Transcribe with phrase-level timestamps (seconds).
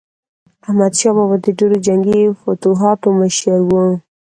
[0.67, 3.71] احمدشاه بابا د ډیرو جنګي فتوحاتو مشر و.